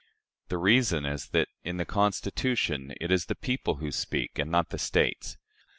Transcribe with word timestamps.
The 0.47 0.57
reason 0.57 1.05
is 1.05 1.27
that, 1.27 1.47
in 1.63 1.77
the 1.77 1.85
Constitution, 1.85 2.91
it 2.99 3.11
is 3.11 3.27
the 3.27 3.35
people 3.35 3.75
who 3.75 3.91
speak 3.91 4.39
and 4.39 4.49
not 4.49 4.69
the 4.71 4.79
States. 4.79 5.37